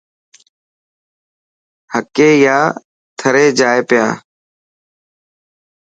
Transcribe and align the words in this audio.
حڪي 1.93 2.29
يا 2.45 2.57
ٿري 3.19 3.45
جائي 3.59 3.81
پيا. 3.89 4.07